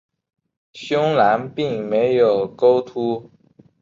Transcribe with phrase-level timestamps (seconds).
[0.73, 3.29] 胸篮并没有钩突。